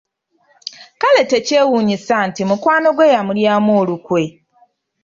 Kale 1.01 1.21
tekyewunyisa 1.31 2.15
nti 2.27 2.41
mukwano 2.49 2.89
gwe 2.95 3.11
y'amulyamu 3.13 3.71
olukwe. 3.81 4.23